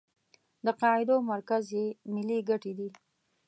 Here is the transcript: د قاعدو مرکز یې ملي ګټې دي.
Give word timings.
د 0.65 0.67
قاعدو 0.81 1.15
مرکز 1.31 1.63
یې 1.77 1.85
ملي 2.13 2.39
ګټې 2.49 2.71
دي. 2.79 2.89